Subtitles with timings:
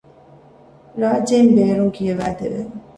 [0.99, 2.59] ރާއްޖެއިން ބޭރުން ކިޔަވައިދެވެ